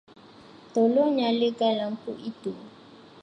Tolong 0.73 1.09
nyalakan 1.17 1.73
lampu 1.79 2.11
itu. 2.31 2.53